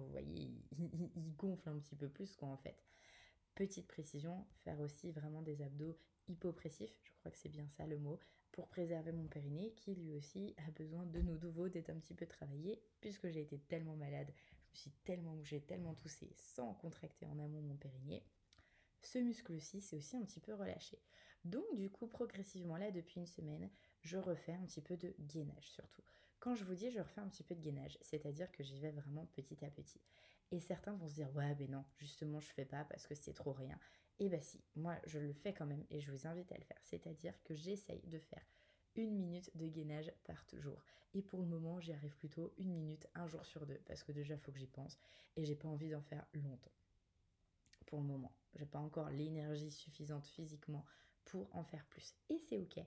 vous 0.00 0.08
voyez 0.08 0.50
ils, 0.78 1.36
gonflent 1.36 1.68
un 1.68 1.78
petit 1.78 1.96
peu 1.96 2.08
plus 2.08 2.34
quoi 2.36 2.48
en 2.48 2.56
fait 2.56 2.76
Petite 3.54 3.86
précision, 3.86 4.46
faire 4.64 4.80
aussi 4.80 5.10
vraiment 5.10 5.42
des 5.42 5.60
abdos 5.62 5.98
hypopressifs, 6.28 6.98
je 7.04 7.12
crois 7.18 7.30
que 7.30 7.38
c'est 7.38 7.50
bien 7.50 7.68
ça 7.68 7.86
le 7.86 7.98
mot, 7.98 8.18
pour 8.50 8.68
préserver 8.68 9.12
mon 9.12 9.26
périnée 9.26 9.72
qui 9.76 9.94
lui 9.94 10.14
aussi 10.14 10.54
a 10.66 10.70
besoin 10.70 11.04
de 11.04 11.20
nouveau 11.20 11.68
d'être 11.68 11.90
un 11.90 11.98
petit 11.98 12.14
peu 12.14 12.26
travaillé 12.26 12.82
puisque 13.00 13.28
j'ai 13.28 13.42
été 13.42 13.58
tellement 13.58 13.96
malade, 13.96 14.32
je 14.64 14.70
me 14.70 14.76
suis 14.76 14.90
tellement 15.04 15.34
bougé, 15.34 15.60
tellement 15.60 15.94
toussé 15.94 16.32
sans 16.36 16.72
contracter 16.74 17.26
en 17.26 17.38
amont 17.38 17.60
mon 17.60 17.76
périnée 17.76 18.24
ce 19.02 19.18
muscle-ci 19.18 19.80
c'est 19.80 19.96
aussi 19.96 20.16
un 20.16 20.24
petit 20.24 20.40
peu 20.40 20.54
relâché. 20.54 20.98
Donc 21.44 21.64
du 21.74 21.90
coup, 21.90 22.06
progressivement, 22.06 22.76
là, 22.76 22.90
depuis 22.90 23.20
une 23.20 23.26
semaine, 23.26 23.68
je 24.00 24.16
refais 24.16 24.52
un 24.52 24.64
petit 24.64 24.80
peu 24.80 24.96
de 24.96 25.14
gainage 25.18 25.70
surtout. 25.70 26.02
Quand 26.42 26.56
je 26.56 26.64
vous 26.64 26.74
dis 26.74 26.90
je 26.90 26.98
refais 26.98 27.20
un 27.20 27.28
petit 27.28 27.44
peu 27.44 27.54
de 27.54 27.60
gainage, 27.60 27.96
c'est-à-dire 28.00 28.50
que 28.50 28.64
j'y 28.64 28.80
vais 28.80 28.90
vraiment 28.90 29.26
petit 29.26 29.64
à 29.64 29.70
petit. 29.70 30.00
Et 30.50 30.58
certains 30.58 30.92
vont 30.92 31.08
se 31.08 31.14
dire, 31.14 31.32
ouais, 31.36 31.54
mais 31.54 31.68
non, 31.68 31.84
justement, 31.98 32.40
je 32.40 32.52
fais 32.52 32.64
pas 32.64 32.84
parce 32.84 33.06
que 33.06 33.14
c'est 33.14 33.32
trop 33.32 33.52
rien. 33.52 33.78
Et 34.18 34.28
bah 34.28 34.40
si, 34.40 34.60
moi, 34.74 34.98
je 35.06 35.20
le 35.20 35.32
fais 35.32 35.54
quand 35.54 35.66
même 35.66 35.86
et 35.88 36.00
je 36.00 36.10
vous 36.10 36.26
invite 36.26 36.50
à 36.50 36.58
le 36.58 36.64
faire. 36.64 36.80
C'est-à-dire 36.82 37.40
que 37.44 37.54
j'essaye 37.54 38.02
de 38.08 38.18
faire 38.18 38.44
une 38.96 39.14
minute 39.14 39.56
de 39.56 39.68
gainage 39.68 40.12
par 40.24 40.44
jour. 40.54 40.82
Et 41.14 41.22
pour 41.22 41.38
le 41.38 41.46
moment, 41.46 41.78
j'y 41.78 41.92
arrive 41.92 42.16
plutôt 42.16 42.52
une 42.58 42.72
minute 42.74 43.06
un 43.14 43.28
jour 43.28 43.46
sur 43.46 43.64
deux 43.64 43.80
parce 43.86 44.02
que 44.02 44.10
déjà, 44.10 44.34
il 44.34 44.40
faut 44.40 44.50
que 44.50 44.58
j'y 44.58 44.66
pense 44.66 44.98
et 45.36 45.44
j'ai 45.44 45.54
pas 45.54 45.68
envie 45.68 45.90
d'en 45.90 46.02
faire 46.02 46.26
longtemps 46.32 46.74
pour 47.86 48.00
le 48.00 48.06
moment. 48.06 48.34
J'ai 48.56 48.66
pas 48.66 48.80
encore 48.80 49.10
l'énergie 49.10 49.70
suffisante 49.70 50.26
physiquement 50.26 50.84
pour 51.24 51.54
en 51.54 51.62
faire 51.62 51.86
plus. 51.86 52.16
Et 52.30 52.38
c'est 52.48 52.58
ok. 52.58 52.84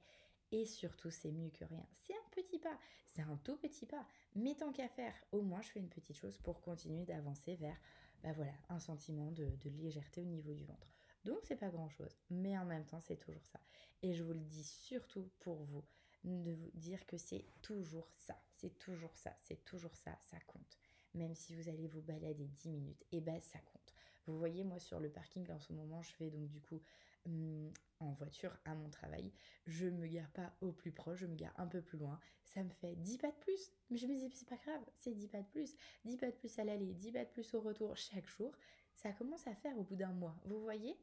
Et 0.52 0.66
surtout, 0.66 1.10
c'est 1.10 1.32
mieux 1.32 1.52
que 1.52 1.64
rien. 1.64 1.88
Petit 2.36 2.60
pas, 2.60 2.78
c'est 3.08 3.22
un 3.22 3.38
tout 3.38 3.58
petit 3.58 3.86
pas. 3.86 4.06
Mais 4.36 4.56
tant 4.56 4.72
qu'à 4.72 4.88
faire, 4.90 5.16
au 5.32 5.42
moins 5.42 5.62
je 5.62 5.70
fais 5.70 5.80
une 5.80 5.90
petite 5.90 6.18
chose 6.18 6.38
pour 6.38 6.62
continuer 6.62 7.06
d'avancer 7.06 7.56
vers 7.56 7.78
bah 8.24 8.34
voilà, 8.34 8.54
un 8.70 8.80
sentiment 8.80 9.32
de, 9.32 9.48
légèreté 9.66 10.22
au 10.22 10.26
niveau 10.26 10.54
du 10.54 10.66
ventre. 10.66 10.88
Donc 11.24 11.40
c'est 11.44 11.56
pas 11.56 11.70
grand 11.70 11.90
chose, 11.90 12.16
mais 12.30 12.58
en 12.58 12.66
même 12.66 12.86
temps 12.86 13.02
c'est 13.02 13.18
toujours 13.18 13.46
ça. 13.46 13.60
Et 14.02 14.14
je 14.14 14.24
vous 14.24 14.34
le 14.34 14.40
dis 14.40 14.64
surtout 14.64 15.30
pour 15.40 15.64
vous, 15.64 15.84
de 16.24 16.54
vous 16.54 16.72
dire 16.74 17.06
que 17.06 17.18
c'est 17.18 17.46
toujours 17.62 18.08
ça, 18.18 18.36
c'est 18.56 18.78
toujours 18.80 19.16
ça, 19.16 19.36
c'est 19.42 19.64
toujours 19.64 19.96
ça, 19.96 20.18
ça 20.22 20.40
compte. 20.48 20.80
Même 21.14 21.36
si 21.36 21.56
vous 21.56 21.70
allez 21.70 21.88
vous 21.88 22.02
balader 22.02 22.48
10 22.48 22.70
minutes, 22.70 23.02
et 23.12 23.18
eh 23.18 23.22
ben 23.22 23.40
ça 23.42 23.60
compte. 23.60 23.94
Vous 24.26 24.38
voyez, 24.38 24.64
moi 24.64 24.80
sur 24.80 25.00
le 25.00 25.10
parking, 25.10 25.50
en 25.52 25.60
ce 25.60 25.72
moment, 25.72 26.02
je 26.02 26.16
vais 26.20 26.32
donc 26.32 26.50
du 26.50 26.62
coup 26.62 26.82
hum, 27.26 27.72
en 28.00 28.12
voiture 28.14 28.56
à 28.66 28.76
mon 28.76 28.90
travail. 28.90 29.32
Je 29.68 29.88
me 29.88 30.08
gare 30.08 30.30
pas 30.32 30.54
au 30.62 30.72
plus 30.72 30.92
proche, 30.92 31.20
je 31.20 31.26
me 31.26 31.36
gare 31.36 31.54
un 31.58 31.68
peu 31.68 31.82
plus 31.82 31.98
loin. 31.98 32.20
Ça 32.44 32.64
me 32.64 32.70
fait 32.70 32.96
10 32.96 33.18
pas 33.18 33.32
de 33.32 33.38
plus. 33.38 33.72
Mais 33.90 33.98
je 33.98 34.08
me 34.08 34.16
dis, 34.16 34.30
c'est 34.32 34.48
pas 34.48 34.58
grave, 34.58 34.82
c'est 34.98 35.14
10 35.14 35.28
pas 35.28 35.42
de 35.42 35.48
plus. 35.48 35.76
10 36.06 36.18
pas 36.18 36.28
de 36.28 36.36
plus 36.36 36.60
à 36.60 36.64
l'aller, 36.64 36.94
10 36.94 37.12
pas 37.12 37.26
de 37.26 37.30
plus 37.30 37.54
au 37.54 37.62
retour 37.62 37.96
chaque 37.96 38.28
jour. 38.28 38.56
Ça 38.96 39.12
commence 39.12 39.48
à 39.48 39.56
faire 39.56 39.78
au 39.78 39.84
bout 39.84 39.96
d'un 39.96 40.14
mois. 40.14 40.36
Vous 40.46 40.62
voyez? 40.62 40.98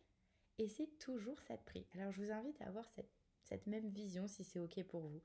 Et 0.59 0.69
c'est 0.69 0.99
toujours 0.99 1.41
ça 1.41 1.57
de 1.57 1.62
prix. 1.62 1.87
Alors 1.95 2.12
je 2.12 2.23
vous 2.23 2.31
invite 2.31 2.61
à 2.61 2.67
avoir 2.67 2.88
cette 3.43 3.67
même 3.67 3.88
vision 3.88 4.26
si 4.26 4.45
c'est 4.45 4.59
ok 4.59 4.83
pour 4.85 5.00
vous. 5.00 5.23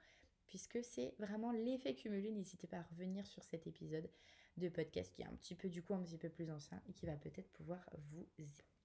Puisque 0.47 0.81
c'est 0.83 1.13
vraiment 1.19 1.51
l'effet 1.51 1.93
cumulé, 1.93 2.31
n'hésitez 2.31 2.67
pas 2.67 2.77
à 2.77 2.83
revenir 2.83 3.27
sur 3.27 3.43
cet 3.43 3.67
épisode 3.67 4.09
de 4.55 4.69
podcast 4.69 5.13
qui 5.13 5.21
est 5.21 5.25
un 5.25 5.35
petit 5.35 5.55
peu 5.55 5.69
du 5.69 5.83
coup 5.83 5.93
un 5.93 6.01
petit 6.01 6.17
peu 6.17 6.29
plus 6.29 6.49
ancien 6.49 6.81
et 6.87 6.93
qui 6.93 7.05
va 7.05 7.15
peut-être 7.15 7.51
pouvoir 7.51 7.85
vous 8.11 8.25
aider. 8.37 8.76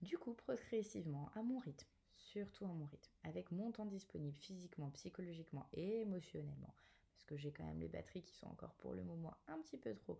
Du 0.00 0.16
coup, 0.16 0.34
progressivement, 0.34 1.30
à 1.34 1.42
mon 1.42 1.58
rythme, 1.58 1.88
surtout 2.14 2.64
à 2.64 2.68
mon 2.68 2.86
rythme, 2.86 3.12
avec 3.24 3.50
mon 3.50 3.72
temps 3.72 3.86
disponible 3.86 4.36
physiquement, 4.36 4.90
psychologiquement 4.90 5.68
et 5.72 6.00
émotionnellement, 6.00 6.74
parce 7.10 7.24
que 7.24 7.36
j'ai 7.36 7.52
quand 7.52 7.64
même 7.64 7.80
les 7.80 7.88
batteries 7.88 8.22
qui 8.22 8.34
sont 8.34 8.46
encore 8.46 8.74
pour 8.74 8.94
le 8.94 9.02
moment 9.02 9.36
un 9.48 9.58
petit 9.60 9.76
peu 9.76 9.94
trop 9.94 10.18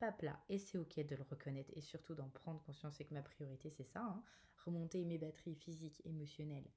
pas 0.00 0.12
plat, 0.12 0.40
et 0.48 0.58
c'est 0.58 0.78
ok 0.78 0.98
de 1.06 1.14
le 1.14 1.22
reconnaître 1.22 1.70
et 1.74 1.80
surtout 1.80 2.14
d'en 2.14 2.28
prendre 2.30 2.62
conscience 2.62 3.00
et 3.00 3.04
que 3.04 3.14
ma 3.14 3.22
priorité 3.22 3.70
c'est 3.70 3.84
ça, 3.84 4.02
hein. 4.02 4.22
remonter 4.64 5.04
mes 5.04 5.18
batteries 5.18 5.54
physiques, 5.54 6.00
émotionnelles 6.04 6.68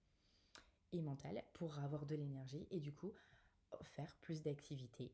et 0.92 1.02
mentale 1.02 1.44
pour 1.54 1.80
avoir 1.80 2.06
de 2.06 2.16
l'énergie 2.16 2.68
et 2.70 2.80
du 2.80 2.94
coup 2.94 3.14
faire 3.82 4.16
plus 4.22 4.44
d'activités 4.44 5.12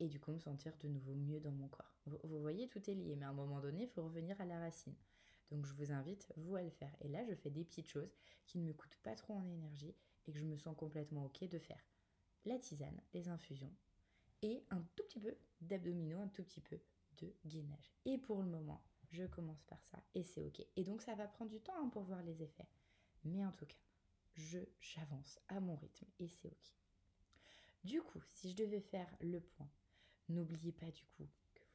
et 0.00 0.08
du 0.08 0.20
coup 0.20 0.32
me 0.32 0.38
sentir 0.38 0.72
de 0.80 0.88
nouveau 0.88 1.14
mieux 1.14 1.40
dans 1.40 1.52
mon 1.52 1.68
corps. 1.68 1.96
Vous, 2.06 2.40
voyez, 2.40 2.68
tout 2.68 2.90
est 2.90 2.94
lié, 2.94 3.16
mais 3.16 3.26
à 3.26 3.30
un 3.30 3.34
moment 3.34 3.60
donné, 3.60 3.82
il 3.84 3.88
faut 3.88 4.02
revenir 4.02 4.40
à 4.40 4.44
la 4.44 4.58
racine. 4.58 4.94
Donc 5.50 5.66
je 5.66 5.72
vous 5.74 5.92
invite, 5.92 6.30
vous, 6.36 6.56
à 6.56 6.62
le 6.62 6.70
faire. 6.70 6.94
Et 7.00 7.08
là, 7.08 7.24
je 7.24 7.34
fais 7.34 7.50
des 7.50 7.64
petites 7.64 7.88
choses 7.88 8.14
qui 8.46 8.58
ne 8.58 8.64
me 8.64 8.72
coûtent 8.72 8.98
pas 9.02 9.14
trop 9.14 9.34
en 9.34 9.48
énergie 9.48 9.94
et 10.26 10.32
que 10.32 10.38
je 10.38 10.44
me 10.44 10.56
sens 10.56 10.76
complètement 10.76 11.24
ok 11.24 11.48
de 11.48 11.58
faire. 11.58 11.82
La 12.44 12.58
tisane, 12.58 13.00
les 13.14 13.28
infusions 13.28 13.72
et 14.42 14.62
un 14.70 14.80
tout 14.94 15.02
petit 15.04 15.20
peu 15.20 15.34
d'abdominaux, 15.60 16.20
un 16.20 16.28
tout 16.28 16.44
petit 16.44 16.60
peu 16.60 16.78
de 17.18 17.34
gainage. 17.44 17.92
Et 18.04 18.18
pour 18.18 18.42
le 18.42 18.48
moment, 18.48 18.82
je 19.10 19.24
commence 19.24 19.64
par 19.64 19.82
ça 19.84 19.98
et 20.14 20.22
c'est 20.22 20.42
ok. 20.42 20.64
Et 20.76 20.84
donc 20.84 21.02
ça 21.02 21.14
va 21.14 21.26
prendre 21.26 21.50
du 21.50 21.60
temps 21.60 21.74
hein, 21.76 21.88
pour 21.88 22.02
voir 22.02 22.22
les 22.22 22.42
effets. 22.42 22.68
Mais 23.24 23.44
en 23.44 23.52
tout 23.52 23.66
cas, 23.66 23.76
je 24.34 24.58
j'avance 24.80 25.38
à 25.48 25.60
mon 25.60 25.76
rythme 25.76 26.06
et 26.20 26.28
c'est 26.28 26.48
ok. 26.48 26.72
Du 27.84 28.02
coup, 28.02 28.20
si 28.32 28.50
je 28.50 28.56
devais 28.56 28.80
faire 28.80 29.12
le 29.20 29.40
point, 29.40 29.70
n'oubliez 30.28 30.72
pas 30.72 30.90
du 30.90 31.04
coup 31.16 31.28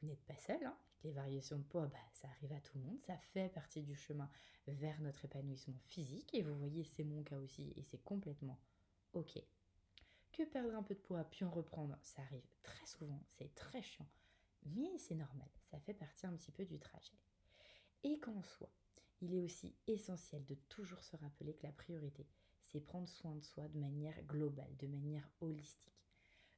vous 0.04 0.10
n'êtes 0.10 0.24
pas 0.24 0.36
seul. 0.36 0.62
Hein. 0.64 0.76
Les 1.02 1.12
variations 1.12 1.58
de 1.58 1.64
poids, 1.64 1.86
bah, 1.86 1.98
ça 2.12 2.28
arrive 2.28 2.52
à 2.52 2.60
tout 2.60 2.78
le 2.78 2.84
monde. 2.84 3.00
Ça 3.06 3.16
fait 3.32 3.48
partie 3.48 3.82
du 3.82 3.94
chemin 3.94 4.30
vers 4.66 5.00
notre 5.00 5.24
épanouissement 5.24 5.78
physique. 5.86 6.32
Et 6.34 6.42
vous 6.42 6.56
voyez, 6.56 6.84
c'est 6.84 7.04
mon 7.04 7.22
cas 7.22 7.38
aussi 7.38 7.72
et 7.76 7.82
c'est 7.82 8.02
complètement 8.02 8.60
ok. 9.12 9.40
Que 10.32 10.42
perdre 10.44 10.74
un 10.74 10.82
peu 10.82 10.94
de 10.94 11.00
poids 11.00 11.24
puis 11.24 11.44
en 11.44 11.50
reprendre, 11.50 11.96
ça 12.02 12.22
arrive 12.22 12.46
très 12.62 12.86
souvent. 12.86 13.22
C'est 13.38 13.54
très 13.54 13.82
chiant. 13.82 14.08
Mais 14.66 14.98
c'est 14.98 15.14
normal. 15.14 15.48
Ça 15.70 15.78
fait 15.80 15.94
partie 15.94 16.26
un 16.26 16.36
petit 16.36 16.52
peu 16.52 16.64
du 16.64 16.78
trajet. 16.78 17.14
Et 18.02 18.18
qu'en 18.18 18.42
soit, 18.42 18.72
il 19.20 19.34
est 19.34 19.40
aussi 19.40 19.74
essentiel 19.86 20.44
de 20.44 20.54
toujours 20.68 21.02
se 21.02 21.16
rappeler 21.16 21.54
que 21.54 21.66
la 21.66 21.72
priorité, 21.72 22.26
c'est 22.60 22.80
prendre 22.80 23.08
soin 23.08 23.34
de 23.34 23.42
soi 23.42 23.68
de 23.68 23.78
manière 23.78 24.22
globale, 24.24 24.76
de 24.76 24.86
manière 24.86 25.28
holistique. 25.40 26.03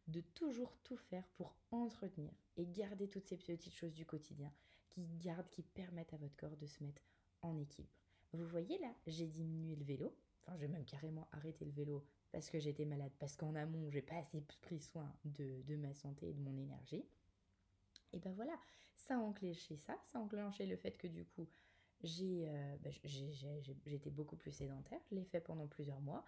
De 0.07 0.21
toujours 0.21 0.77
tout 0.85 0.97
faire 0.97 1.27
pour 1.37 1.55
entretenir 1.71 2.33
et 2.57 2.67
garder 2.67 3.09
toutes 3.09 3.27
ces 3.27 3.37
petites 3.37 3.75
choses 3.75 3.93
du 3.95 4.07
quotidien 4.07 4.53
qui 4.89 5.07
gardent, 5.19 5.51
qui 5.51 5.63
permettent 5.63 6.15
à 6.15 6.17
votre 6.17 6.37
corps 6.37 6.57
de 6.57 6.67
se 6.67 6.83
mettre 6.83 7.03
en 7.43 7.57
équilibre. 7.59 7.93
Vous 8.33 8.47
voyez 8.47 8.79
là, 8.79 8.95
j'ai 9.07 9.27
diminué 9.27 9.75
le 9.75 9.85
vélo. 9.85 10.15
Enfin, 10.47 10.57
j'ai 10.59 10.69
même 10.69 10.85
carrément 10.85 11.27
arrêté 11.33 11.65
le 11.65 11.73
vélo 11.73 12.05
parce 12.31 12.51
que 12.51 12.59
j'étais 12.59 12.85
malade, 12.85 13.13
parce 13.19 13.35
qu'en 13.37 13.55
amont, 13.55 13.91
j'ai 13.91 14.03
pas 14.03 14.17
assez 14.17 14.41
pris 14.63 14.81
soin 14.81 15.13
de, 15.25 15.63
de 15.63 15.77
ma 15.77 15.93
santé 15.95 16.29
et 16.29 16.33
de 16.35 16.41
mon 16.41 16.57
énergie. 16.57 17.05
Et 18.13 18.19
ben 18.19 18.33
voilà, 18.35 18.57
ça 18.95 19.17
a 19.17 19.19
enclenché 19.19 19.77
ça, 19.77 19.99
ça 20.07 20.19
a 20.19 20.23
enclenché 20.23 20.67
le 20.67 20.77
fait 20.77 20.97
que 20.97 21.09
du 21.09 21.25
coup, 21.25 21.49
euh, 22.05 22.77
bah, 22.83 22.91
j'ai 23.05 23.95
été 23.95 24.11
beaucoup 24.11 24.37
plus 24.37 24.53
sédentaire, 24.53 25.01
je 25.11 25.15
l'ai 25.15 25.25
fait 25.25 25.41
pendant 25.41 25.67
plusieurs 25.67 26.01
mois. 26.01 26.25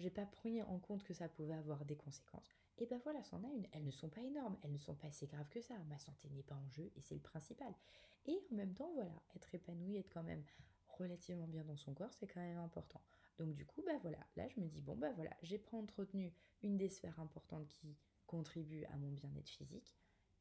J'ai 0.00 0.08
pas 0.08 0.24
pris 0.24 0.62
en 0.62 0.78
compte 0.78 1.04
que 1.04 1.12
ça 1.12 1.28
pouvait 1.28 1.52
avoir 1.52 1.84
des 1.84 1.96
conséquences. 1.96 2.56
Et 2.78 2.86
ben 2.86 2.98
voilà, 3.04 3.22
c'en 3.22 3.44
a 3.44 3.48
une. 3.48 3.66
Elles 3.72 3.84
ne 3.84 3.90
sont 3.90 4.08
pas 4.08 4.22
énormes, 4.22 4.56
elles 4.62 4.72
ne 4.72 4.78
sont 4.78 4.94
pas 4.94 5.10
si 5.12 5.26
graves 5.26 5.50
que 5.50 5.60
ça. 5.60 5.74
Ma 5.90 5.98
santé 5.98 6.30
n'est 6.30 6.42
pas 6.42 6.54
en 6.54 6.70
jeu 6.70 6.90
et 6.96 7.02
c'est 7.02 7.14
le 7.14 7.20
principal. 7.20 7.74
Et 8.24 8.40
en 8.50 8.54
même 8.54 8.72
temps, 8.72 8.90
voilà, 8.94 9.12
être 9.36 9.54
épanoui, 9.54 9.98
être 9.98 10.08
quand 10.08 10.22
même 10.22 10.42
relativement 10.88 11.46
bien 11.46 11.64
dans 11.64 11.76
son 11.76 11.92
corps, 11.92 12.14
c'est 12.14 12.26
quand 12.26 12.40
même 12.40 12.56
important. 12.56 13.02
Donc 13.36 13.52
du 13.54 13.66
coup, 13.66 13.82
bah 13.84 13.98
voilà, 14.00 14.18
là 14.36 14.48
je 14.48 14.58
me 14.58 14.68
dis, 14.68 14.80
bon 14.80 14.96
bah 14.96 15.12
voilà, 15.12 15.36
j'ai 15.42 15.58
pas 15.58 15.76
entretenu 15.76 16.32
une 16.62 16.78
des 16.78 16.88
sphères 16.88 17.20
importantes 17.20 17.68
qui 17.68 17.98
contribuent 18.26 18.86
à 18.86 18.96
mon 18.96 19.10
bien-être 19.10 19.50
physique. 19.50 19.94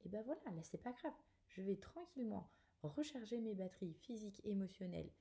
Et 0.06 0.10
ben 0.10 0.22
voilà, 0.24 0.42
là 0.56 0.64
c'est 0.64 0.82
pas 0.82 0.94
grave. 0.94 1.14
Je 1.50 1.62
vais 1.62 1.76
tranquillement 1.76 2.50
recharger 2.82 3.42
mes 3.42 3.56
batteries 3.56 3.94
physiques, 3.94 4.42
émotionnelles 4.46 5.12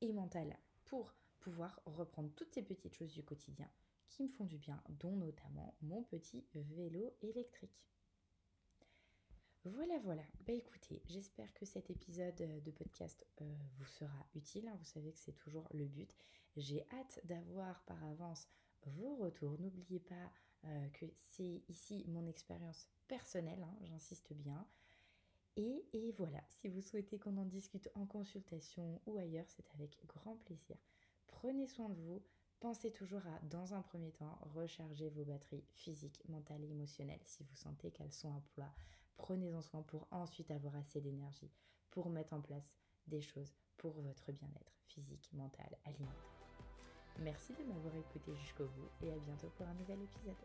et 0.00 0.12
mentales 0.12 0.56
pour 0.84 1.12
pouvoir 1.40 1.80
reprendre 1.84 2.30
toutes 2.36 2.52
ces 2.52 2.62
petites 2.62 2.94
choses 2.94 3.12
du 3.12 3.24
quotidien 3.24 3.68
qui 4.08 4.22
me 4.22 4.28
font 4.28 4.44
du 4.44 4.58
bien, 4.58 4.82
dont 4.88 5.16
notamment 5.16 5.74
mon 5.82 6.02
petit 6.02 6.44
vélo 6.54 7.14
électrique. 7.22 7.78
Voilà, 9.64 9.98
voilà. 9.98 10.22
Bah 10.46 10.52
écoutez, 10.52 11.02
j'espère 11.08 11.52
que 11.54 11.66
cet 11.66 11.90
épisode 11.90 12.36
de 12.36 12.70
podcast 12.70 13.26
euh, 13.42 13.54
vous 13.76 13.84
sera 13.84 14.26
utile. 14.34 14.68
Hein. 14.68 14.76
Vous 14.78 14.84
savez 14.84 15.12
que 15.12 15.18
c'est 15.18 15.32
toujours 15.32 15.68
le 15.72 15.84
but. 15.84 16.10
J'ai 16.56 16.86
hâte 16.92 17.20
d'avoir 17.24 17.82
par 17.84 18.02
avance 18.04 18.48
vos 18.86 19.16
retours. 19.16 19.58
N'oubliez 19.58 20.00
pas 20.00 20.32
euh, 20.64 20.88
que 20.90 21.06
c'est 21.14 21.62
ici 21.68 22.04
mon 22.08 22.26
expérience 22.26 22.88
personnelle, 23.08 23.62
hein, 23.62 23.76
j'insiste 23.82 24.32
bien. 24.32 24.66
Et, 25.56 26.14
voilà, 26.16 26.40
si 26.48 26.68
vous 26.68 26.80
souhaitez 26.80 27.18
qu'on 27.18 27.36
en 27.36 27.44
discute 27.44 27.88
en 27.96 28.06
consultation 28.06 29.00
ou 29.06 29.18
ailleurs, 29.18 29.48
c'est 29.48 29.68
avec 29.74 29.98
grand 30.06 30.36
plaisir. 30.36 30.76
Prenez 31.26 31.66
soin 31.66 31.88
de 31.88 32.00
vous. 32.00 32.22
Pensez 32.60 32.90
toujours 32.90 33.24
à, 33.26 33.38
dans 33.46 33.74
un 33.74 33.82
premier 33.82 34.10
temps, 34.10 34.36
recharger 34.54 35.08
vos 35.10 35.24
batteries 35.24 35.64
physiques, 35.74 36.28
mentales 36.28 36.64
et 36.64 36.70
émotionnelles 36.70 37.22
si 37.22 37.44
vous 37.44 37.54
sentez 37.54 37.92
qu'elles 37.92 38.12
sont 38.12 38.32
à 38.32 38.40
plat. 38.54 38.74
Prenez-en 39.16 39.62
soin 39.62 39.82
pour 39.82 40.08
ensuite 40.10 40.50
avoir 40.50 40.74
assez 40.74 41.00
d'énergie 41.00 41.52
pour 41.90 42.10
mettre 42.10 42.32
en 42.32 42.40
place 42.40 42.74
des 43.06 43.20
choses 43.20 43.54
pour 43.76 43.92
votre 44.00 44.32
bien-être 44.32 44.72
physique, 44.86 45.30
mental, 45.32 45.78
alimentaire. 45.84 46.38
Merci 47.20 47.52
de 47.54 47.62
m'avoir 47.62 47.94
écouté 47.94 48.34
jusqu'au 48.34 48.66
bout 48.66 48.90
et 49.02 49.12
à 49.12 49.18
bientôt 49.18 49.50
pour 49.56 49.66
un 49.66 49.74
nouvel 49.74 50.02
épisode. 50.02 50.36